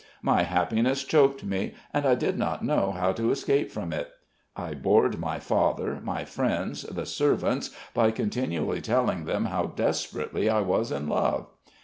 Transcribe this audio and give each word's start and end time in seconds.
My 0.23 0.41
happiness 0.41 1.03
choked 1.03 1.43
me, 1.43 1.75
and 1.93 2.07
I 2.07 2.15
did 2.15 2.35
not 2.35 2.65
know 2.65 2.91
how 2.93 3.11
to 3.11 3.29
escape 3.29 3.69
from 3.69 3.93
it. 3.93 4.09
I 4.55 4.73
bored 4.73 5.19
my 5.19 5.37
father, 5.37 5.99
my 6.03 6.25
friends, 6.25 6.81
the 6.81 7.05
servants 7.05 7.69
by 7.93 8.09
continually 8.09 8.81
telling 8.81 9.25
them 9.25 9.45
how 9.45 9.67
desperately 9.67 10.49
I 10.49 10.61
was 10.61 10.91
in 10.91 11.07
love. 11.07 11.45